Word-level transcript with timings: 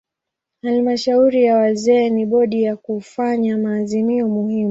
Halmashauri 0.61 1.43
ya 1.43 1.55
wazee 1.57 2.09
ni 2.09 2.25
bodi 2.25 2.63
ya 2.63 2.75
kufanya 2.75 3.57
maazimio 3.57 4.27
muhimu. 4.27 4.59